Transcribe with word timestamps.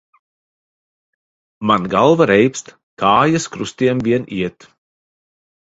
Man 1.71 1.85
galva 1.95 2.27
reibst, 2.33 2.73
kājas 3.05 3.47
krustiem 3.57 4.05
vien 4.11 4.29
iet. 4.43 4.69